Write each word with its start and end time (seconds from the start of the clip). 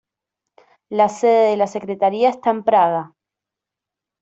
La 0.89 1.09
sede 1.09 1.51
de 1.51 1.57
la 1.57 1.67
secretaría 1.67 2.29
esta 2.31 2.49
en 2.49 2.63
Praga. 2.63 3.13